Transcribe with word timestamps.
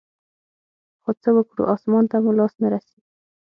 خو 1.01 1.11
څه 1.21 1.29
وكړو 1.35 1.63
اسمان 1.75 2.05
ته 2.11 2.17
مو 2.23 2.31
لاس 2.39 2.53
نه 2.61 2.67
رسي. 2.73 2.97